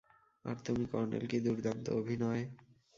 [0.45, 2.43] আর তুমি, কর্নেল, কী দুর্দান্ত অভিনয়।